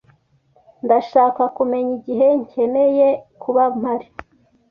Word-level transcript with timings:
Ndashaka 0.85 1.41
kumenya 1.55 1.91
igihe 1.99 2.27
nkeneye 2.43 3.07
kuba 3.41 3.63
mpari. 3.79 4.07